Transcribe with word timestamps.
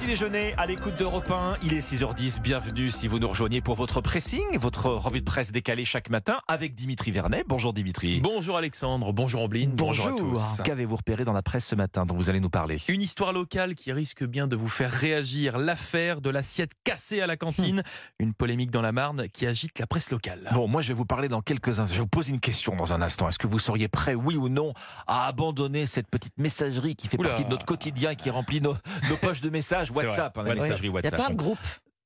petit 0.00 0.06
déjeuner 0.06 0.54
à 0.56 0.64
l'écoute 0.64 0.96
d'Europe 0.96 1.30
1. 1.30 1.58
Il 1.62 1.74
est 1.74 1.80
6h10. 1.80 2.40
Bienvenue 2.40 2.90
si 2.90 3.06
vous 3.06 3.18
nous 3.18 3.28
rejoignez 3.28 3.60
pour 3.60 3.74
votre 3.74 4.00
pressing, 4.00 4.56
votre 4.58 4.86
revue 4.86 5.20
de 5.20 5.26
presse 5.26 5.52
décalée 5.52 5.84
chaque 5.84 6.08
matin 6.08 6.38
avec 6.48 6.74
Dimitri 6.74 7.10
Vernet. 7.10 7.44
Bonjour 7.46 7.74
Dimitri. 7.74 8.20
Bonjour 8.20 8.56
Alexandre, 8.56 9.12
bonjour 9.12 9.42
Ambline, 9.42 9.72
bonjour, 9.72 10.06
à 10.06 10.12
tous. 10.12 10.62
Qu'avez-vous 10.64 10.96
repéré 10.96 11.24
dans 11.24 11.34
la 11.34 11.42
presse 11.42 11.66
ce 11.66 11.74
matin 11.74 12.06
dont 12.06 12.14
vous 12.14 12.30
allez 12.30 12.40
nous 12.40 12.48
parler? 12.48 12.78
Une 12.88 13.02
histoire 13.02 13.34
locale 13.34 13.74
qui 13.74 13.92
risque 13.92 14.24
bien 14.24 14.46
de 14.46 14.56
vous 14.56 14.68
faire 14.68 14.90
réagir. 14.90 15.58
L'affaire 15.58 16.22
de 16.22 16.30
l'assiette 16.30 16.72
cassée 16.82 17.20
à 17.20 17.26
la 17.26 17.36
cantine. 17.36 17.80
Hum. 17.80 17.84
Une 18.20 18.32
polémique 18.32 18.70
dans 18.70 18.82
la 18.82 18.92
Marne 18.92 19.28
qui 19.28 19.46
agite 19.46 19.78
la 19.78 19.86
presse 19.86 20.10
locale. 20.10 20.48
Bon, 20.54 20.66
moi 20.66 20.80
je 20.80 20.88
vais 20.88 20.94
vous 20.94 21.04
parler 21.04 21.28
dans 21.28 21.42
quelques 21.42 21.78
instants. 21.78 21.92
Je 21.92 21.98
vais 21.98 22.04
vous 22.04 22.06
poser 22.06 22.32
une 22.32 22.40
question 22.40 22.74
dans 22.74 22.94
un 22.94 23.02
instant. 23.02 23.28
Est-ce 23.28 23.38
que 23.38 23.46
vous 23.46 23.58
seriez 23.58 23.88
prêt, 23.88 24.14
oui 24.14 24.36
ou 24.36 24.48
non, 24.48 24.72
à 25.06 25.26
abandonner 25.26 25.84
cette 25.84 26.08
petite 26.08 26.38
messagerie 26.38 26.96
qui 26.96 27.06
fait 27.06 27.18
partie 27.18 27.44
de 27.44 27.50
notre 27.50 27.66
quotidien, 27.66 28.14
qui 28.14 28.30
remplit 28.30 28.62
nos, 28.62 28.76
nos 29.10 29.16
poches 29.16 29.42
de 29.42 29.50
messages 29.50 29.89
WhatsApp, 29.94 30.36
hein, 30.38 30.54
messagerie 30.54 30.88
WhatsApp. 30.88 31.12
Il 31.12 31.18
y 31.18 31.20
a 31.20 31.24
plein 31.24 31.30
de 31.30 31.38
groupes. 31.38 31.58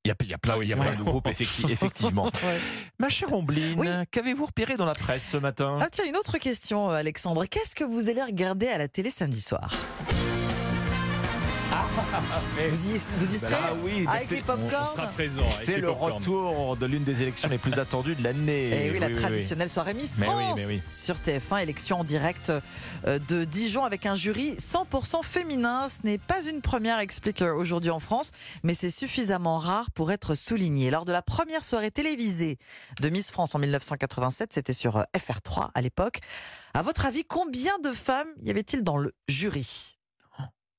Il 0.07 0.09
y 0.09 0.11
a, 0.11 0.27
y 0.27 0.35
a, 0.35 0.39
plein, 0.39 0.59
de 0.59 1.03
groupes, 1.03 1.27
effectivement. 1.29 2.31
Ma 2.99 3.09
chère 3.09 3.33
Ombline, 3.33 4.05
qu'avez-vous 4.11 4.45
repéré 4.45 4.77
dans 4.77 4.85
la 4.85 4.93
presse 4.93 5.27
ce 5.31 5.39
matin? 5.39 5.79
Ah, 5.81 5.89
Tiens, 5.91 6.05
une 6.05 6.17
autre 6.17 6.37
question, 6.37 6.91
euh, 6.91 6.97
Alexandre. 6.97 7.47
Qu'est-ce 7.47 7.75
que 7.75 7.85
vous 7.85 8.11
allez 8.11 8.23
regarder 8.23 8.69
à 8.69 8.77
la 8.77 8.87
télé 8.87 9.09
samedi 9.09 9.41
soir? 9.41 9.73
Vous 12.71 12.87
y, 12.87 12.99
vous 13.19 13.35
y 13.35 13.39
serez 13.39 13.55
ah 13.55 13.75
oui, 13.83 14.07
Avec 14.09 14.31
les 14.31 14.43
popcorn 14.43 15.09
C'est 15.51 15.79
le 15.79 15.91
retour 15.91 16.77
de 16.77 16.87
l'une 16.87 17.05
des 17.05 17.23
élections 17.23 17.49
les 17.49 17.59
plus 17.59 17.79
attendues 17.79 18.15
de 18.15 18.23
l'année. 18.23 18.69
Et 18.69 18.87
eh 18.87 18.91
oui, 18.91 18.99
la 18.99 19.11
traditionnelle 19.11 19.71
soirée 19.71 19.95
Miss 19.95 20.21
France 20.21 20.61
sur 20.89 21.17
TF1, 21.17 21.63
élection 21.63 22.01
en 22.01 22.05
direct 22.05 22.51
euh, 23.07 23.19
de 23.29 23.45
Dijon 23.45 23.85
avec 23.85 24.07
un 24.07 24.15
jury 24.15 24.55
100% 24.55 25.23
féminin. 25.25 25.87
Ce 25.89 26.07
n'est 26.07 26.19
pas 26.19 26.45
une 26.45 26.61
première, 26.61 26.99
explique 26.99 27.43
aujourd'hui 27.43 27.91
en 27.91 28.01
France, 28.01 28.31
mais 28.63 28.75
c'est 28.75 28.91
suffisamment 28.91 29.59
rare 29.59 29.91
pour 29.91 30.13
être 30.13 30.35
souligné. 30.35 30.91
Lors 30.91 31.05
de 31.05 31.13
la 31.13 31.23
première 31.23 31.65
soirée 31.65 31.91
télévisée 31.91 32.59
de 33.01 33.09
Miss 33.09 33.31
France 33.31 33.55
en 33.55 33.59
1987, 33.59 34.53
c'était 34.53 34.73
sur 34.73 34.97
euh, 34.97 35.03
FR3 35.17 35.71
à 35.75 35.83
l'époque. 35.83 36.19
À 36.75 36.83
votre 36.83 37.07
avis, 37.07 37.25
combien 37.25 37.79
de 37.79 37.93
femmes 37.93 38.29
y 38.43 38.51
avait-il 38.51 38.83
dans 38.83 38.97
le 38.97 39.15
jury? 39.29 39.97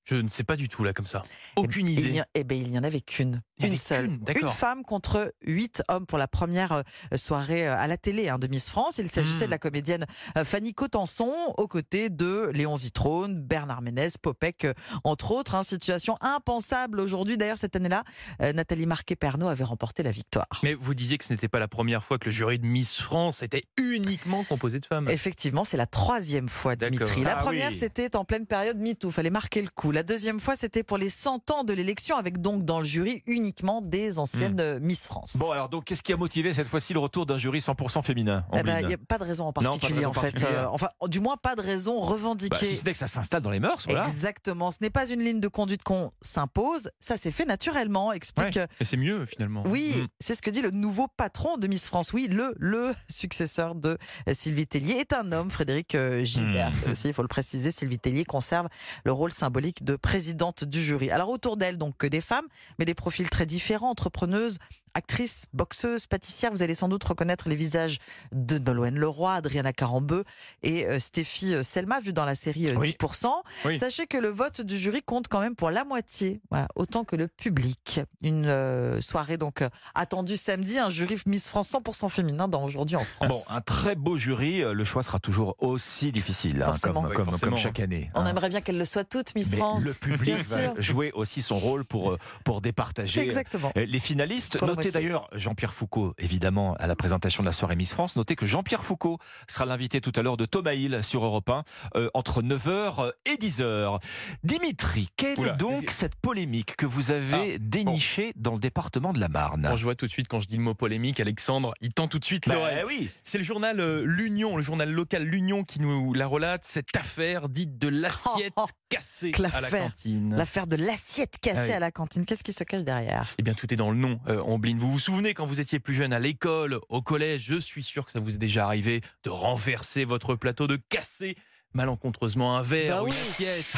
Je 0.06 0.16
ne 0.16 0.30
sais 0.30 0.44
pas 0.44 0.56
du 0.56 0.70
tout 0.70 0.84
là 0.84 0.94
comme 0.94 1.08
ça. 1.08 1.24
Eh 1.58 1.62
Aucune 1.62 1.88
idée. 1.88 2.02
Il 2.02 2.26
eh 2.36 2.44
ben, 2.44 2.56
il 2.56 2.70
n'y 2.70 2.78
en 2.78 2.84
avait 2.84 3.02
qu'une. 3.02 3.42
Une 3.60 3.76
seule. 3.76 4.06
Une 4.06 4.50
femme 4.50 4.84
contre 4.84 5.34
huit 5.42 5.82
hommes 5.88 6.06
pour 6.06 6.18
la 6.18 6.28
première 6.28 6.74
euh, 6.74 6.84
soirée 7.18 7.68
euh, 7.68 7.78
à 7.78 7.88
la 7.88 7.98
télé 7.98 8.30
hein, 8.30 8.38
de 8.38 8.48
Miss 8.48 8.70
France. 8.70 9.00
Il 9.00 9.10
s'agissait 9.10 9.46
de 9.46 9.52
la 9.52 9.56
hmm. 9.56 9.60
comédienne 9.60 10.06
euh, 10.38 10.44
Fanny 10.44 10.74
Cotenson 10.74 11.34
aux 11.58 11.68
côtés 11.68 12.10
de 12.10 12.52
Léon 12.54 12.78
Zitrone, 12.78 13.40
Bernard 13.40 13.82
Ménez, 13.82 14.10
Popek, 14.22 14.68
entre 15.04 15.32
autres. 15.32 15.56
Hein. 15.56 15.64
Situation 15.64 16.18
impensable 16.22 17.00
aujourd'hui. 17.00 17.38
D'ailleurs, 17.38 17.58
cette 17.58 17.76
année-là, 17.76 18.04
Nathalie 18.40 18.86
Marquet-Pernot 18.86 19.48
avait 19.48 19.64
remporté 19.64 20.04
la 20.04 20.12
victoire. 20.12 20.46
Mais 20.62 20.76
vous 20.76 20.94
disiez 20.94 21.18
que 21.18 21.26
ce 21.26 21.34
n'était 21.34 21.48
pas 21.48 21.60
la 21.60 21.68
première 21.68 22.04
fois 22.04 22.20
que 22.20 22.26
le 22.26 22.32
jury 22.32 22.60
de 22.60 22.66
Miss 22.66 22.98
France 22.98 23.42
était 23.42 23.64
uniquement 23.78 24.44
composé 24.44 24.80
de 24.80 24.86
femmes. 24.86 25.10
Effectivement, 25.10 25.64
c'est 25.64 25.78
la 25.78 25.88
troisième 25.88 26.50
fois, 26.50 26.76
Dimitri. 26.76 27.24
La 27.24 27.38
ah 27.38 27.42
première, 27.42 27.74
c'était 27.74 28.16
en 28.16 28.26
pleine 28.26 28.46
période 28.46 28.78
MeToo. 28.78 29.10
Fallait 29.12 29.30
marquer 29.30 29.62
le 29.62 29.70
coup. 29.70 29.92
La 29.96 30.04
deuxième 30.04 30.42
fois, 30.42 30.58
c'était 30.58 30.84
pour 30.84 30.98
les 30.98 31.08
100 31.08 31.52
ans 31.52 31.64
de 31.64 31.72
l'élection, 31.72 32.18
avec 32.18 32.42
donc 32.42 32.66
dans 32.66 32.80
le 32.80 32.84
jury 32.84 33.24
uniquement 33.28 33.82
des 33.82 34.20
anciennes 34.20 34.78
hmm. 34.78 34.84
Miss 34.84 35.08
France. 35.08 35.38
Bon, 35.38 35.52
alors 35.52 35.70
donc, 35.70 35.86
qu'est-ce 35.86 36.04
qui 36.04 36.12
a 36.12 36.18
motivé 36.18 36.54
cette 36.54 36.68
fois-ci 36.68 36.92
le 36.92 37.00
retour 37.00 37.26
d'un 37.26 37.38
jury 37.38 37.60
100% 37.60 38.04
féminin 38.04 38.44
Il 38.52 38.56
n'y 38.56 38.60
eh 38.60 38.64
ben, 38.64 38.94
a 38.94 38.98
pas 38.98 39.18
de 39.20 39.24
raison 39.24 39.46
en 39.46 39.54
particulier, 39.54 40.06
en 40.06 40.12
fait. 40.12 40.44
Euh, 40.44 40.66
enfin, 40.70 40.90
du 41.08 41.22
moins, 41.22 41.38
pas 41.38 41.56
de 41.56 41.62
raison 41.62 42.02
revendiquée. 42.02 42.50
Bah, 42.50 42.58
si 42.60 42.76
ce 42.76 42.84
n'est 42.84 42.92
que 42.92 42.98
ça 42.98 43.08
s'installe 43.08 43.42
dans 43.42 43.52
les 43.52 43.62
mœurs, 43.62 43.86
voilà. 43.86 44.04
Exactement. 44.04 44.70
Ce 44.70 44.80
n'est 44.82 44.90
pas 44.90 45.10
une 45.10 45.22
ligne 45.22 45.40
de 45.40 45.48
conduite 45.48 45.82
qu'on 45.82 46.12
s'impose. 46.20 46.92
Ça 47.00 47.16
s'est 47.16 47.32
fait 47.32 47.46
naturellement, 47.46 48.12
explique. 48.12 48.60
Et 48.82 48.84
c'est 48.84 48.98
mieux, 48.98 49.26
finalement. 49.26 49.64
Oui, 49.66 49.94
hmm. 49.96 50.08
c'est 50.20 50.36
ce 50.36 50.42
que 50.42 50.50
dit 50.50 50.62
le 50.62 50.72
nouveau 50.72 51.08
patron 51.16 51.56
de 51.56 51.68
Miss 51.68 51.88
France. 51.88 52.12
Oui, 52.12 52.28
le, 52.30 52.54
le 52.58 52.94
successeur 53.08 53.76
de 53.76 53.98
Sylvie 54.34 54.68
Tellier 54.68 54.96
est 54.96 55.14
un 55.14 55.32
homme, 55.32 55.52
Frédéric 55.52 55.96
euh, 55.96 56.26
Gilbert. 56.26 56.74
Aussi, 56.92 57.08
il 57.08 57.14
faut 57.14 57.22
le 57.22 57.30
préciser, 57.30 57.72
Sylvie 57.72 57.98
Tellier 57.98 58.26
conserve 58.26 58.68
le 59.06 59.14
rôle 59.14 59.32
symbolique 59.32 59.85
de 59.86 59.96
présidente 59.96 60.64
du 60.66 60.82
jury. 60.82 61.10
Alors 61.12 61.30
autour 61.30 61.56
d'elle, 61.56 61.78
donc 61.78 61.96
que 61.98 62.08
des 62.08 62.22
femmes, 62.22 62.48
mais 62.78 62.86
des 62.86 62.94
profils 62.94 63.30
très 63.30 63.46
différents, 63.46 63.92
entrepreneuses, 63.92 64.58
actrice, 64.96 65.46
boxeuse, 65.54 66.08
pâtissière. 66.08 66.52
Vous 66.52 66.64
allez 66.64 66.74
sans 66.74 66.88
doute 66.88 67.04
reconnaître 67.04 67.50
les 67.50 67.56
visages 67.56 68.00
de 68.32 68.58
Nolwenn 68.58 68.98
Leroy, 68.98 69.34
Adriana 69.34 69.74
Carambeu 69.74 70.24
et 70.64 70.88
euh, 70.88 71.00
Stéphie 71.00 71.54
euh, 71.54 71.64
Selma, 71.64 72.00
vu 72.00 72.14
dans 72.14 72.26
la 72.26 72.34
série 72.34 72.66
10%. 72.66 73.28
Euh, 73.66 73.76
Sachez 73.76 74.08
que 74.08 74.18
le 74.18 74.30
vote 74.30 74.62
du 74.62 74.78
jury 74.78 75.04
compte 75.04 75.28
quand 75.28 75.42
même 75.42 75.56
pour 75.56 75.70
la 75.70 75.84
moitié, 75.84 76.40
autant 76.76 77.04
que 77.04 77.16
le 77.16 77.28
public. 77.28 78.00
Une 78.22 79.02
soirée 79.02 79.38
donc 79.38 79.64
attendue 79.94 80.38
samedi, 80.38 80.80
un 80.80 80.90
jury 80.90 81.18
Miss 81.26 81.50
France 81.50 81.72
100% 81.72 82.10
féminin 82.10 82.48
dans 82.48 82.64
Aujourd'hui 82.66 82.96
en 82.96 83.04
France. 83.04 83.46
Bon, 83.50 83.56
un 83.56 83.62
très 83.62 83.96
beau 83.96 84.18
jury, 84.18 84.62
le 84.62 84.84
choix 84.86 85.04
sera 85.04 85.20
toujours 85.20 85.56
aussi 85.60 86.12
difficile, 86.12 86.64
hein, 86.64 86.74
comme, 86.82 87.38
comme, 87.38 87.58
chaque 87.58 87.80
année. 87.80 88.10
On 88.16 88.22
hein. 88.22 88.28
aimerait 88.28 88.50
bien 88.50 88.62
qu'elle 88.62 88.78
le 88.78 88.86
soit 88.86 89.04
toute, 89.04 89.36
Miss 89.36 89.56
France. 89.56 89.86
Le 89.86 89.94
public 89.94 90.38
va 90.38 90.80
jouer 90.80 91.12
aussi 91.14 91.42
son 91.42 91.60
rôle 91.60 91.84
pour, 91.86 92.18
pour 92.44 92.62
départager 92.62 93.20
Exactement. 93.20 93.72
les 93.76 94.00
finalistes. 94.00 94.58
Notez 94.86 95.00
d'ailleurs 95.00 95.28
Jean-Pierre 95.32 95.74
Foucault, 95.74 96.14
évidemment, 96.20 96.76
à 96.76 96.86
la 96.86 96.96
présentation 96.96 97.42
de 97.42 97.48
la 97.48 97.54
soirée 97.54 97.76
Miss 97.76 97.94
France. 97.94 98.16
Notez 98.16 98.36
que 98.36 98.46
Jean-Pierre 98.46 98.84
Foucault 98.84 99.18
sera 99.48 99.66
l'invité 99.66 100.00
tout 100.00 100.12
à 100.16 100.22
l'heure 100.22 100.38
de 100.38 100.46
Thomas 100.46 100.74
Hill 100.74 101.00
sur 101.02 101.26
Europe 101.26 101.50
1 101.50 101.64
euh, 101.96 102.10
entre 102.14 102.44
9h 102.44 103.12
et 103.26 103.36
10h. 103.36 104.00
Dimitri, 104.44 105.10
quelle 105.18 105.40
est 105.40 105.58
donc 105.58 105.90
cette 105.90 106.16
polémique 106.16 106.76
que 106.76 106.86
vous 106.86 107.12
avez 107.12 107.56
ah, 107.56 107.58
dénichée 107.60 108.34
dans 108.36 108.54
le 108.54 108.60
département 108.60 109.12
de 109.12 109.20
la 109.20 109.28
Marne? 109.28 109.74
Je 109.76 109.84
vois 109.84 109.96
tout 109.96 110.06
de 110.06 110.12
suite 110.12 110.28
quand 110.28 110.40
je 110.40 110.48
dis 110.48 110.58
le 110.58 110.64
mot 110.64 110.76
polémique, 110.76 111.20
Alexandre, 111.20 111.74
il 111.82 111.94
tend 111.94 112.08
tout 112.08 112.20
de 112.20 112.26
suite 112.26 112.48
bah, 112.48 112.60
oui. 112.86 113.10
C'est 113.24 113.40
le 113.40 113.44
journal 113.44 113.80
euh, 113.80 114.04
L'Union, 114.06 114.56
le 114.56 114.62
journal 114.62 114.92
local 114.92 115.24
L'Union 115.24 115.64
qui 115.64 115.82
nous 115.82 116.14
la 116.14 116.28
relate, 116.28 116.64
cette 116.64 116.96
affaire 116.96 117.50
dite 117.50 117.80
de 117.80 117.88
l'assiette 117.88 118.54
cassée 118.90 119.32
à 119.54 119.62
la 119.62 119.70
cantine. 119.70 120.36
L'affaire 120.36 120.68
de 120.68 120.76
l'assiette 120.76 121.40
cassée 121.42 121.74
à 121.74 121.80
la 121.80 121.92
cantine. 121.92 122.26
Qu'est-ce 122.26 122.44
qui 122.44 122.54
se 122.54 122.64
cache 122.64 122.84
derrière? 122.84 123.34
Eh 123.40 123.44
bien, 123.44 123.54
tout 123.54 123.74
est 123.74 123.78
dans 123.78 123.90
le 123.90 123.98
nom. 123.98 124.20
Euh, 124.28 124.42
vous 124.80 124.92
vous 124.92 125.00
souvenez 125.00 125.34
quand 125.34 125.46
vous 125.46 125.60
étiez 125.60 125.80
plus 125.80 125.94
jeune 125.94 126.14
à 126.14 126.20
l'école, 126.20 126.80
au 126.90 127.02
collège, 127.02 127.44
je 127.44 127.60
suis 127.60 127.84
sûr 127.84 128.06
que 128.06 128.12
ça 128.12 128.20
vous 128.20 128.36
est 128.36 128.38
déjà 128.38 128.66
arrivé 128.66 129.02
de 129.24 129.30
renverser 129.30 130.06
votre 130.06 130.36
plateau, 130.36 130.68
de 130.68 130.78
casser 130.90 131.36
malencontreusement 131.76 132.58
un 132.58 132.62
verre 132.62 132.98
bah 132.98 133.04
ou 133.04 133.08
une 133.08 133.14
assiette. 133.14 133.78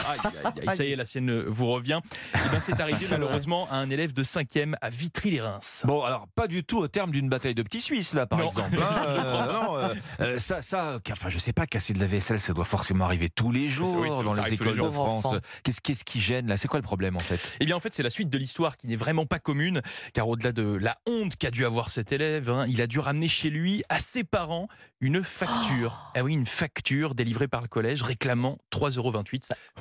ça 0.76 0.86
y 0.86 0.92
est, 0.92 0.96
la 0.96 1.06
sienne 1.06 1.44
vous 1.48 1.68
revient. 1.68 2.00
Et 2.36 2.38
eh 2.46 2.50
bien, 2.50 2.60
c'est 2.60 2.80
arrivé 2.80 3.06
malheureusement 3.10 3.68
à 3.70 3.78
un 3.78 3.90
élève 3.90 4.14
de 4.14 4.24
5e 4.24 4.76
à 4.82 4.90
Vitry-les-Reims. 4.90 5.84
Bon, 5.86 6.04
alors 6.04 6.28
pas 6.28 6.48
du 6.48 6.64
tout 6.64 6.78
au 6.78 6.88
terme 6.88 7.12
d'une 7.12 7.30
bataille 7.30 7.56
de 7.56 7.64
petits 7.64 7.82
Suisses, 7.82 8.14
là, 8.14 8.26
par 8.26 8.42
exemple. 8.42 8.78
Hein, 8.82 9.06
euh, 9.08 9.54
non, 9.54 9.78
euh, 9.78 9.96
euh, 10.22 10.40
ça, 10.40 10.62
ça, 10.62 11.00
enfin, 11.12 11.30
je 11.30 11.40
sais 11.40 11.54
pas, 11.54 11.66
casser 11.66 11.94
de 11.94 12.00
la 12.00 12.06
vaisselle, 12.06 12.40
ça 12.40 12.54
doit 12.54 12.66
forcément 12.66 13.06
arriver 13.06 13.30
tous 13.30 13.52
les 13.52 13.68
jours 13.68 13.94
dans 14.24 14.34
les 14.34 14.54
écoles 14.54 14.78
de 14.78 14.90
France. 14.90 15.28
Qu'est-ce 15.64 16.04
qui 16.04 16.22
gêne 16.22 16.48
là? 16.48 16.58
C'est 16.58 16.68
quoi 16.68 16.80
le 16.80 16.84
problème 16.84 17.16
en 17.16 17.20
fait? 17.20 17.40
Eh 17.60 17.66
bien, 17.66 17.76
en 17.76 17.80
fait, 17.80 17.94
c'est 17.94 18.04
la 18.04 18.10
suite 18.10 18.30
de 18.30 18.38
l'histoire 18.38 18.78
qui 18.78 18.88
n'est 18.88 18.96
vraiment 18.96 19.26
pas 19.26 19.40
commune, 19.40 19.82
car 20.14 20.28
au-delà 20.28 20.52
de 20.52 20.78
la 20.82 20.98
honte 21.08 21.36
qu'a 21.36 21.52
dû 21.52 21.66
avoir 21.66 21.90
cet 21.90 22.12
élève, 22.12 22.50
hein, 22.50 22.66
il 22.68 22.82
a 22.82 22.88
dû 22.88 23.00
ramener 23.00 23.28
chez 23.28 23.50
lui 23.50 23.84
à 23.90 24.00
ses 24.00 24.24
parents 24.24 24.68
une 25.00 25.24
facture. 25.24 26.02
Oh 26.08 26.12
ah 26.16 26.24
oui, 26.24 26.34
une 26.34 26.46
facture 26.46 27.16
délivrée 27.16 27.48
par 27.48 27.62
le 27.62 27.68
collège 27.68 27.87
réclamant 27.96 28.58
3,28 28.72 28.98
euros 28.98 29.14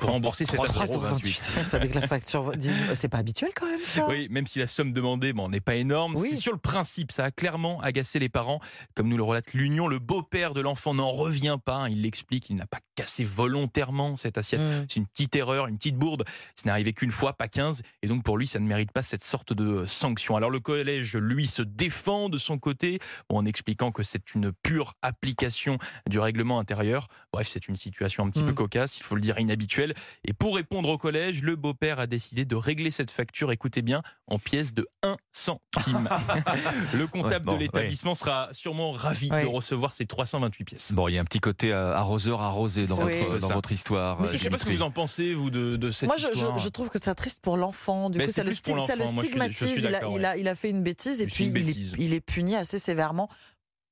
pour 0.01 0.11
rembourser 0.11 0.45
cette 0.45 0.61
3,28 0.61 1.73
avec 1.75 1.95
la 1.95 2.07
facture. 2.07 2.53
C'est 2.95 3.09
pas 3.09 3.19
habituel 3.19 3.51
quand 3.55 3.67
même 3.67 3.81
ça? 3.81 4.07
Oui, 4.09 4.29
même 4.31 4.47
si 4.47 4.59
la 4.59 4.67
somme 4.67 4.93
demandée 4.93 5.33
bon, 5.33 5.49
n'est 5.49 5.61
pas 5.61 5.75
énorme, 5.75 6.17
c'est 6.17 6.37
sur 6.37 6.53
le 6.53 6.59
principe. 6.59 7.13
Ça 7.13 7.25
a 7.25 7.31
clairement 7.31 7.81
agacé 7.81 8.19
les 8.19 8.29
parents. 8.29 8.61
Comme 8.95 9.09
nous 9.09 9.17
le 9.17 9.23
relate 9.23 9.53
l'Union, 9.55 9.89
le 9.89 9.99
beau-père 9.99 10.55
de 10.55 10.61
l'enfant 10.61 10.95
n'en 10.95 11.11
revient 11.11 11.59
pas. 11.65 11.89
Il 11.89 12.03
l'explique, 12.03 12.51
il 12.51 12.57
n'a 12.57 12.67
pas 12.67 12.81
cassé 12.95 13.25
volontairement 13.25 14.17
cette 14.17 14.39
assiette. 14.39 14.61
Mm. 14.61 14.87
C'est 14.89 14.97
une 14.97 15.07
petite 15.07 15.37
erreur, 15.37 15.67
une 15.67 15.77
petite 15.77 15.97
bourde. 15.97 16.25
Ce 16.57 16.65
n'est 16.65 16.71
arrivé 16.71 16.93
qu'une 16.93 17.11
fois, 17.11 17.33
pas 17.33 17.49
15. 17.49 17.83
Et 18.03 18.07
donc 18.07 18.23
pour 18.23 18.39
lui, 18.39 18.47
ça 18.47 18.59
ne 18.59 18.67
mérite 18.67 18.93
pas 18.93 19.03
cette 19.03 19.25
sorte 19.25 19.53
de 19.53 19.87
sanction. 19.87 20.37
Alors 20.37 20.51
le 20.51 20.61
collège, 20.61 21.17
lui, 21.17 21.47
se 21.47 21.63
défend 21.63 22.29
de 22.29 22.39
son 22.39 22.59
côté 22.59 22.99
en 23.29 23.45
expliquant 23.45 23.93
que 23.93 24.03
c'est 24.03 24.35
une 24.35 24.53
pure 24.53 24.95
application 25.03 25.79
du 26.09 26.19
règlement 26.19 26.59
intérieur. 26.59 27.09
Bref, 27.33 27.49
c'est 27.51 27.69
une 27.69 27.77
situation 27.77 27.96
un 28.01 28.31
petit 28.31 28.43
peu 28.43 28.53
mm. 28.53 28.55
cocasse, 28.55 28.99
il 28.99 29.03
faut 29.03 29.15
le 29.15 29.21
dire 29.21 29.39
inhabituelle. 29.39 29.95
Et 30.25 30.33
pour 30.33 30.57
répondre 30.57 30.89
au 30.89 30.99
collège, 30.99 31.43
le 31.43 31.57
beau-père 31.57 31.99
a 31.99 32.07
décidé 32.07 32.45
de 32.45 32.57
régler 32.57 32.91
cette 32.91 33.11
facture, 33.11 33.53
écoutez 33.53 33.83
bien, 33.83 34.03
en 34.27 34.39
pièces 34.39 34.75
de 34.75 34.87
1 35.03 35.17
centime. 35.33 36.09
le 36.95 37.07
comptable 37.07 37.53
de 37.53 37.57
l'établissement 37.57 38.15
sera 38.15 38.49
sûrement 38.53 38.93
ravi 38.93 39.29
de 39.31 39.47
recevoir 39.47 39.95
ces 39.95 40.07
328 40.07 40.65
pièces. 40.65 40.93
Bon, 40.93 41.09
il 41.09 41.15
y 41.15 41.19
a 41.19 41.21
un 41.21 41.25
petit 41.25 41.41
côté 41.41 41.73
euh, 41.73 41.95
arroseur 41.95 42.41
arrosé 42.41 42.87
dans, 42.87 42.97
votre, 42.97 43.39
dans 43.39 43.49
votre 43.49 43.73
histoire. 43.73 44.21
Mais 44.21 44.29
je 44.29 44.33
ne 44.35 44.39
sais 44.39 44.51
pas 44.51 44.59
ce 44.59 44.65
que 44.65 44.71
vous 44.71 44.83
en 44.83 44.91
pensez, 44.91 45.35
vous, 45.35 45.51
de, 45.51 45.77
de 45.77 45.91
cette 45.91 46.09
Moi, 46.09 46.17
histoire. 46.17 46.53
Moi, 46.53 46.59
je, 46.59 46.69
trouve 46.69 46.91
que 46.91 46.99
c'est 47.01 47.15
triste 47.15 47.41
pour 47.43 47.57
l'enfant. 47.57 48.11
Du 48.11 48.19
coup, 48.19 48.31
ça 48.31 48.45
le, 48.45 48.53
ça 48.53 48.97
le, 48.97 49.07
stigmatise. 49.07 49.77
il, 49.79 49.95
a, 49.95 50.09
il, 50.09 50.25
a, 50.25 50.37
il, 50.37 50.49
a, 50.49 50.55
fait 50.55 50.71
une 50.71 50.83
bêtise 50.83 51.23
et 51.23 51.27
puis 51.27 51.47
il 51.47 51.69
est, 51.69 51.95
il 51.99 52.13
est 52.13 52.21
puni 52.21 52.57
assez 52.57 52.79
sévèrement 52.79 53.29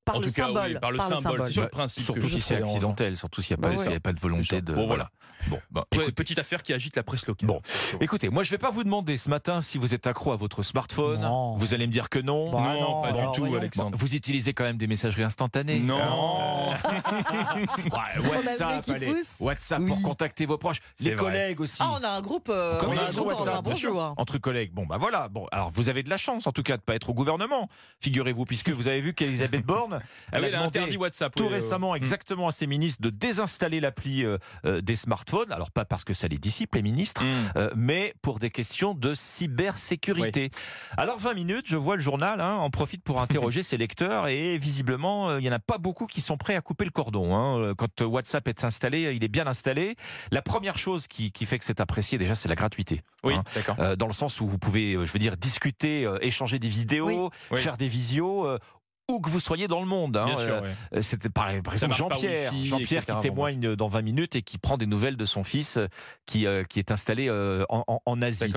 par 0.04 0.16
en 0.16 0.18
le 0.18 0.26
tout 0.26 0.32
cas, 0.32 0.46
symbole. 0.46 0.62
oui, 0.72 0.78
par 0.80 0.90
le 0.90 0.98
par 0.98 1.08
le 1.10 1.14
symbole. 1.16 1.32
symbole. 1.32 1.46
C'est 1.46 1.52
sur 1.52 1.62
le 1.62 1.68
principe. 1.68 2.02
Surtout 2.04 2.20
que 2.20 2.26
si 2.28 2.40
c'est 2.40 2.56
accidentel, 2.56 3.16
surtout 3.16 3.42
s'il 3.42 3.56
n'y 3.56 3.60
a, 3.60 3.62
Bah 3.62 3.68
pas- 3.74 3.76
ouais. 3.78 3.82
s'il 3.84 3.92
y 3.92 3.96
a 3.96 4.00
pas 4.00 4.12
de 4.12 4.20
volonté 4.20 4.60
de. 4.60 4.74
Bon, 4.74 4.86
voilà. 4.86 5.10
Bon, 5.48 5.60
bah, 5.70 5.84
petite 5.90 6.38
affaire 6.38 6.62
qui 6.62 6.72
agite 6.72 6.96
la 6.96 7.02
presse 7.02 7.26
locale. 7.26 7.46
Bon. 7.46 7.60
Écoutez, 8.00 8.30
moi 8.30 8.42
je 8.44 8.50
vais 8.50 8.56
pas 8.58 8.70
vous 8.70 8.82
demander 8.82 9.18
ce 9.18 9.28
matin 9.28 9.60
si 9.60 9.76
vous 9.76 9.92
êtes 9.94 10.06
accro 10.06 10.32
à 10.32 10.36
votre 10.36 10.62
smartphone. 10.62 11.20
Non. 11.20 11.56
Vous 11.56 11.74
allez 11.74 11.86
me 11.86 11.92
dire 11.92 12.08
que 12.08 12.18
non. 12.18 12.50
Bah, 12.50 12.60
non, 12.62 12.80
non, 12.80 13.02
pas 13.02 13.12
du 13.12 13.26
tout. 13.34 13.54
Alexandre. 13.54 13.98
Vous 13.98 14.14
utilisez 14.14 14.54
quand 14.54 14.64
même 14.64 14.78
des 14.78 14.86
messageries 14.86 15.24
instantanées. 15.24 15.80
Non. 15.80 16.70
Ouais, 17.24 18.28
WhatsApp, 18.28 18.88
allez. 18.88 19.12
WhatsApp 19.40 19.84
pour 19.84 20.00
contacter 20.02 20.46
vos 20.46 20.58
proches, 20.58 20.80
les 21.00 21.10
vrai. 21.14 21.16
collègues 21.24 21.60
aussi. 21.60 21.78
Ah, 21.80 21.90
on 21.92 22.02
a 22.02 22.08
un 22.08 22.20
groupe. 22.20 22.48
euh, 22.50 22.78
Comme 22.80 22.90
on 22.90 22.96
a 22.98 23.02
un 23.06 23.10
groupe, 23.10 23.26
WhatsApp, 23.28 23.62
bonjour. 23.64 24.14
entre 24.16 24.38
collègues. 24.38 24.72
Bon, 24.72 24.86
bah 24.86 24.96
voilà. 24.98 25.28
Bon, 25.28 25.46
alors 25.52 25.70
vous 25.70 25.88
avez 25.88 26.02
de 26.02 26.10
la 26.10 26.16
chance, 26.16 26.46
en 26.46 26.52
tout 26.52 26.62
cas, 26.62 26.76
de 26.76 26.82
pas 26.82 26.94
être 26.94 27.10
au 27.10 27.14
gouvernement, 27.14 27.68
figurez-vous, 28.00 28.44
puisque 28.44 28.70
vous 28.70 28.88
avez 28.88 29.00
vu 29.00 29.14
qu'Elisabeth 29.14 29.64
Borne, 29.64 29.93
Ah 30.32 30.38
elle 30.38 30.54
a 30.54 30.62
interdit 30.62 30.96
WhatsApp. 30.96 31.34
tout 31.34 31.44
oui, 31.44 31.48
euh, 31.50 31.54
récemment, 31.54 31.92
hmm. 31.92 31.96
exactement 31.96 32.48
à 32.48 32.52
ses 32.52 32.66
ministres, 32.66 33.02
de 33.02 33.10
désinstaller 33.10 33.80
l'appli 33.80 34.24
euh, 34.24 34.38
euh, 34.64 34.80
des 34.80 34.96
smartphones. 34.96 35.52
Alors 35.52 35.70
pas 35.70 35.84
parce 35.84 36.04
que 36.04 36.12
ça 36.12 36.28
les 36.28 36.38
dissipe, 36.38 36.74
les 36.74 36.82
ministres, 36.82 37.22
euh, 37.56 37.70
mais 37.76 38.14
pour 38.22 38.38
des 38.38 38.50
questions 38.50 38.94
de 38.94 39.14
cybersécurité. 39.14 40.50
Alors 40.96 41.18
20 41.18 41.34
minutes, 41.34 41.66
je 41.68 41.76
vois 41.76 41.96
le 41.96 42.02
journal, 42.02 42.40
hein, 42.40 42.54
en 42.56 42.70
profite 42.70 43.02
pour 43.02 43.20
interroger 43.20 43.62
ses 43.62 43.76
lecteurs 43.76 44.28
et 44.28 44.58
visiblement 44.58 45.36
il 45.38 45.44
y 45.44 45.48
en 45.48 45.52
a 45.52 45.58
pas 45.58 45.78
beaucoup 45.78 46.06
qui 46.06 46.20
sont 46.20 46.36
prêts 46.36 46.54
à 46.54 46.60
couper 46.60 46.84
le 46.84 46.90
cordon. 46.90 47.34
hein. 47.34 47.74
Quand 47.76 48.00
WhatsApp 48.02 48.48
est 48.48 48.64
installé, 48.64 49.12
il 49.14 49.24
est 49.24 49.28
bien 49.28 49.46
installé. 49.46 49.96
La 50.30 50.42
première 50.42 50.78
chose 50.78 51.06
qui, 51.06 51.32
qui 51.32 51.46
fait 51.46 51.58
que 51.58 51.64
c'est 51.64 51.80
apprécié 51.80 52.18
déjà, 52.18 52.34
c'est 52.34 52.48
la 52.48 52.54
gratuité. 52.54 53.02
Oui, 53.22 53.34
hein. 53.34 53.44
d'accord. 53.54 53.76
Euh, 53.78 53.96
dans 53.96 54.06
le 54.06 54.12
sens 54.12 54.40
où 54.40 54.46
vous 54.46 54.58
pouvez, 54.58 54.92
je 54.92 55.12
veux 55.12 55.18
dire, 55.18 55.36
discuter, 55.36 56.04
euh, 56.04 56.18
échanger 56.20 56.58
des 56.58 56.68
vidéos, 56.68 57.26
Oui. 57.26 57.30
Oui. 57.52 57.60
faire 57.60 57.76
des 57.76 57.88
visios. 57.88 58.46
euh, 58.46 58.58
où 59.10 59.20
que 59.20 59.28
vous 59.28 59.40
soyez 59.40 59.68
dans 59.68 59.80
le 59.80 59.86
monde. 59.86 60.16
hein. 60.16 60.34
Euh, 60.38 60.60
ouais. 60.92 61.02
C'était 61.02 61.28
par, 61.28 61.50
par 61.62 61.74
exemple 61.74 61.94
Jean-Pierre, 61.94 62.52
Jean-Pierre 62.64 63.04
qui 63.04 63.12
Bon, 63.12 63.20
témoigne 63.20 63.76
dans 63.76 63.88
20 63.88 64.02
minutes 64.02 64.36
et 64.36 64.42
qui 64.42 64.56
prend 64.58 64.78
des 64.78 64.86
nouvelles 64.86 65.16
de 65.16 65.24
son 65.24 65.44
fils 65.44 65.76
euh, 65.76 65.86
qui, 66.26 66.46
euh, 66.46 66.62
qui 66.64 66.78
est 66.78 66.90
installé 66.90 67.28
euh, 67.28 67.64
en, 67.68 68.22
Asie. 68.22 68.52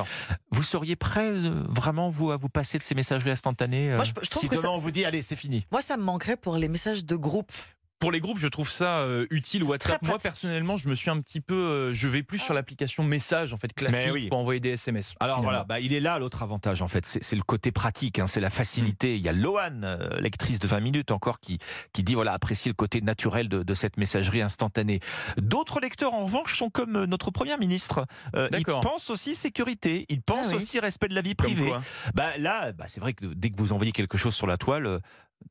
Vous 0.51 0.63
seriez 0.63 0.95
prêt 0.95 1.27
euh, 1.31 1.63
vraiment 1.67 2.09
vous 2.09 2.31
à 2.31 2.37
vous 2.37 2.49
passer 2.49 2.77
de 2.77 2.83
ces 2.83 2.95
messageries 2.95 3.31
instantanées 3.31 3.91
euh, 3.91 3.95
Moi, 3.97 4.05
je- 4.05 4.13
je 4.21 4.29
trouve 4.29 4.41
Si 4.43 4.47
que 4.47 4.55
demain 4.55 4.61
ça- 4.61 4.71
on 4.71 4.79
vous 4.79 4.91
dit 4.91 5.03
allez 5.03 5.21
c'est 5.21 5.35
fini? 5.35 5.65
Moi, 5.71 5.81
ça 5.81 5.97
me 5.97 6.03
manquerait 6.03 6.37
pour 6.37 6.55
les 6.55 6.69
messages 6.69 7.03
de 7.03 7.15
groupe. 7.15 7.51
Pour 7.99 8.11
les 8.11 8.19
groupes, 8.19 8.37
je 8.37 8.47
trouve 8.47 8.69
ça 8.69 8.99
euh, 8.99 9.25
utile 9.31 9.63
WhatsApp. 9.63 10.01
Moi 10.03 10.17
personnellement, 10.19 10.77
je 10.77 10.87
me 10.87 10.95
suis 10.95 11.09
un 11.09 11.19
petit 11.19 11.41
peu, 11.41 11.55
euh, 11.55 11.93
je 11.93 12.07
vais 12.07 12.23
plus 12.23 12.39
sur 12.39 12.53
l'application 12.53 13.03
message 13.03 13.53
en 13.53 13.57
fait 13.57 13.73
classique 13.73 14.11
oui. 14.13 14.29
pour 14.29 14.37
envoyer 14.37 14.59
des 14.59 14.69
SMS. 14.71 15.15
Alors 15.19 15.37
finalement. 15.37 15.49
voilà, 15.49 15.63
bah, 15.63 15.79
il 15.79 15.93
est 15.93 15.99
là 15.99 16.19
l'autre 16.19 16.43
avantage 16.43 16.81
en 16.81 16.87
fait, 16.87 17.05
c'est 17.05 17.35
le 17.35 17.43
côté 17.43 17.71
pratique, 17.71 18.19
hein, 18.19 18.27
c'est 18.27 18.39
la 18.39 18.49
facilité. 18.49 19.15
Il 19.15 19.21
y 19.21 19.29
a 19.29 19.33
Loane, 19.33 19.83
euh, 19.83 20.19
lectrice 20.19 20.59
de 20.59 20.67
20 20.67 20.79
minutes 20.79 21.11
encore, 21.11 21.39
qui, 21.39 21.57
qui 21.93 22.03
dit 22.03 22.13
voilà 22.13 22.33
apprécier 22.33 22.69
le 22.69 22.75
côté 22.75 23.01
naturel 23.01 23.49
de, 23.49 23.63
de 23.63 23.73
cette 23.73 23.97
messagerie 23.97 24.41
instantanée. 24.41 24.99
D'autres 25.37 25.79
lecteurs 25.79 26.13
en 26.13 26.25
revanche 26.25 26.57
sont 26.57 26.69
comme 26.69 26.95
euh, 26.95 27.05
notre 27.07 27.31
Premier 27.31 27.57
ministre. 27.57 28.05
Euh, 28.35 28.49
ils 28.57 28.63
pensent 28.63 29.09
aussi 29.09 29.35
sécurité, 29.35 30.05
ils 30.09 30.21
pensent 30.21 30.47
Ah 30.47 30.51
oui. 30.51 30.55
aussi 30.57 30.79
respect 30.79 31.07
de 31.07 31.15
la 31.15 31.21
vie 31.21 31.35
privée. 31.35 31.71
Bah 32.13 32.37
là, 32.37 32.71
bah, 32.71 32.85
c'est 32.87 32.99
vrai 33.01 33.13
que 33.13 33.25
dès 33.25 33.49
que 33.49 33.57
vous 33.57 33.73
envoyez 33.73 33.91
quelque 33.91 34.17
chose 34.17 34.35
sur 34.35 34.47
la 34.47 34.57
toile, 34.57 34.85
euh, 34.85 34.99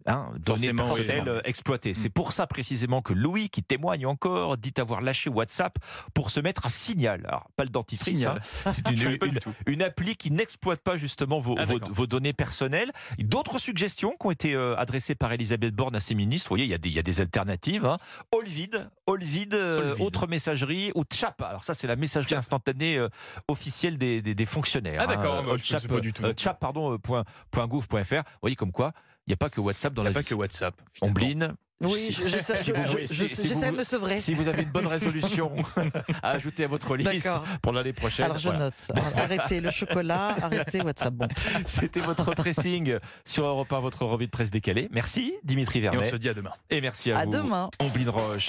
hein, 0.07 0.31
données 0.39 0.69
Forcément, 0.69 0.85
oui. 0.85 0.95
personnelles 0.95 1.29
euh, 1.29 1.41
exploitées. 1.45 1.95
C'est 1.95 2.09
pour 2.09 2.33
ça 2.33 2.47
précisément 2.47 3.03
que 3.03 3.13
Louis, 3.13 3.49
qui 3.51 3.63
témoigne 3.63 4.07
encore, 4.07 4.57
dit 4.57 4.73
avoir 4.79 5.01
lâché 5.01 5.31
WhatsApp 5.31 5.79
pour 6.15 6.31
se 6.31 6.41
mettre 6.41 6.67
à 6.67 6.69
Signal. 6.69 7.25
Alors 7.29 7.49
pas 7.57 7.65
le 7.65 7.71
dentifrice, 7.71 8.19
Signal. 8.19 8.41
hein. 8.65 8.73
c'est 8.73 8.85
une, 9.67 9.83
appli 9.83 10.17
qui 10.17 10.31
n'exploite 10.31 10.81
pas 10.81 10.97
justement 10.97 11.39
vos, 11.41 11.57
Ah, 11.59 11.65
vos, 11.65 11.79
d'accord. 11.79 11.95
vos 11.95 12.07
données 12.07 12.33
personnelles. 12.33 12.93
D'autres 13.19 13.59
suggestions 13.59 14.15
qui 14.21 14.27
ont 14.27 14.31
été 14.31 14.55
euh, 14.55 14.77
adressées 14.77 15.15
par 15.15 15.33
Elisabeth 15.33 15.75
Borne 15.75 15.97
à 15.97 16.01
ses 16.01 16.15
ministres. 16.15 16.49
Vous 16.49 16.55
voyez, 16.57 16.65
il 16.65 16.71
y 16.71 16.75
a 16.75 16.79
des, 16.79 16.89
il 16.89 16.95
y 16.95 16.99
a 16.99 17.03
des 17.03 17.21
alternatives. 17.21 17.85
Hein. 17.87 17.99
Allvid, 18.37 18.89
Allvid, 19.09 19.55
euh, 19.55 19.97
autre 19.99 20.27
messagerie, 20.27 20.93
ou 20.95 21.05
Chap. 21.13 21.41
Alors 21.43 21.65
ça, 21.65 21.75
c'est 21.75 21.87
la 21.87 21.97
messagerie 21.97 22.35
instantanée 22.35 22.97
euh, 22.99 23.09
officielle 23.49 23.99
des, 23.99 24.23
des- 24.23 24.35
des 24.35 24.47
fonctionnaires. 24.47 25.01
Ah, 25.03 25.07
d'accord, 25.07 25.45
hein. 25.49 25.57
je 25.57 26.33
Chap, 26.37 26.59
pardon, 26.61 26.99
point, 26.99 27.25
point 27.51 27.67
gouv, 27.67 27.87
point 27.89 28.05
fr. 28.05 28.15
Vous 28.17 28.23
voyez 28.43 28.57
comme 28.57 28.73
quoi, 28.73 28.93
il 29.27 29.31
n'y 29.31 29.35
a 29.35 29.37
pas 29.37 29.51
que 29.51 29.61
WhatsApp 29.61 29.93
dans 29.95 30.03
Il 30.03 30.09
n'y 30.09 30.09
la 30.09 30.11
a 30.13 30.15
pas 30.15 30.21
vie. 30.21 30.27
que 30.27 30.35
WhatsApp. 30.35 30.75
On 31.03 31.09
finalement. 31.09 31.15
bline. 31.15 31.55
Oui, 31.83 32.09
je- 32.11 32.27
j'essaie 32.27 32.57
je- 32.57 32.73
je- 33.07 33.27
si- 33.27 33.37
si 33.37 33.49
de 33.61 33.71
me 33.71 33.85
sevrer. 33.85 34.17
Si 34.19 34.33
vous 34.33 34.49
avez 34.49 34.63
une 34.63 34.71
bonne 34.71 34.87
résolution 34.87 35.53
à 36.23 36.31
ajouter 36.31 36.65
à 36.65 36.69
votre 36.69 36.97
liste 36.97 37.29
pour 37.61 37.73
l'année 37.75 37.93
prochaine. 37.93 38.25
Alors 38.25 38.39
je 38.39 38.45
voilà. 38.45 38.59
note. 38.61 38.75
Arrêtez 39.15 39.61
le 39.61 39.71
chocolat, 39.71 40.35
arrêtez 40.41 40.81
WhatsApp. 40.81 41.13
Bon. 41.13 41.29
C'était 41.67 42.01
votre 42.01 42.35
pressing 42.35 42.97
sur 43.27 43.45
Europe 43.45 43.71
1, 43.71 43.81
votre 43.81 44.07
revue 44.07 44.25
de 44.25 44.31
presse 44.31 44.51
décalée. 44.51 44.89
Merci 44.91 45.35
Dimitri 45.45 45.81
Et 45.81 45.89
on 45.89 45.93
Vernet 45.93 46.11
se 46.13 46.17
dit 46.17 46.31
à 46.31 46.35
demain. 46.35 46.53
et 46.71 46.81
merci 46.81 47.11
à, 47.13 47.19
À 47.19 47.25
vous 47.27 47.33
demain. 47.33 47.69
Omblin 47.79 48.11
Roche. 48.11 48.45